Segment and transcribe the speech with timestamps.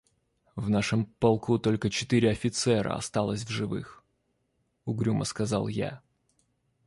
[0.55, 4.03] —В нашем полку только четыре офицера осталось в живых,—
[4.85, 6.01] угрюмо сказал я.